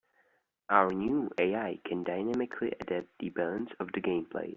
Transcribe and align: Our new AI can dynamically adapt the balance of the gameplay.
Our 0.71 0.91
new 0.93 1.29
AI 1.39 1.77
can 1.85 2.03
dynamically 2.03 2.73
adapt 2.81 3.09
the 3.19 3.29
balance 3.29 3.69
of 3.79 3.91
the 3.93 4.01
gameplay. 4.01 4.49